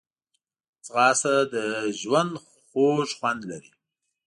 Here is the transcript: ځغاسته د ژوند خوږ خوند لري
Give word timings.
ځغاسته 0.85 1.33
د 1.53 1.55
ژوند 1.99 2.31
خوږ 2.67 3.09
خوند 3.17 3.41
لري 3.51 3.71